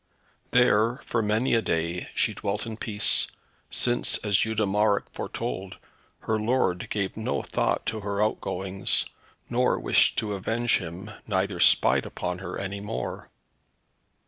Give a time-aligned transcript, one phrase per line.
[0.49, 3.27] There, for many a day, she dwelt in peace,
[3.69, 5.77] since as Eudemarec foretold
[6.21, 9.05] her lord gave no thought to her outgoings,
[9.47, 13.29] nor wished to avenge him, neither spied upon her any more.